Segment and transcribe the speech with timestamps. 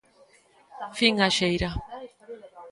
[0.97, 1.69] Fin á xeira.